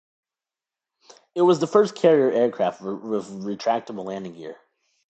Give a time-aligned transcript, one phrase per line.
[1.35, 4.57] It was the first carrier aircraft with retractable landing gear.